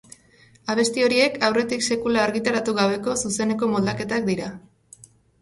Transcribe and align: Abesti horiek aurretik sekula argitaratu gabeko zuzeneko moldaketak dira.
Abesti 0.73 1.03
horiek 1.07 1.37
aurretik 1.47 1.85
sekula 1.89 2.23
argitaratu 2.29 2.75
gabeko 2.81 3.15
zuzeneko 3.27 3.71
moldaketak 3.75 4.27
dira. 4.33 4.51